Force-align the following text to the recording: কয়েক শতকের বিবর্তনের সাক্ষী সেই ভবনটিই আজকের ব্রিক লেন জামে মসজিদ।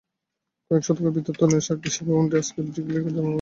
কয়েক 0.71 0.83
শতকের 0.83 1.13
বিবর্তনের 1.15 1.65
সাক্ষী 1.67 1.89
সেই 1.91 2.05
ভবনটিই 2.07 2.39
আজকের 2.41 2.63
ব্রিক 2.65 2.85
লেন 2.87 3.03
জামে 3.05 3.17
মসজিদ। 3.17 3.27